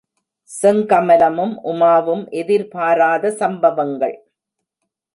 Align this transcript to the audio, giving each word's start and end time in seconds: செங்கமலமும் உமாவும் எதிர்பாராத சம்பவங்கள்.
செங்கமலமும் 0.49 1.53
உமாவும் 1.63 2.23
எதிர்பாராத 2.31 3.31
சம்பவங்கள். 3.31 4.17